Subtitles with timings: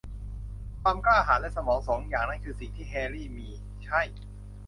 [0.81, 3.47] ความกล้าหาญและสมอง สองอย่างนั้นคือสิ่งที่แฮรี่มี
[3.85, 4.01] -ใช่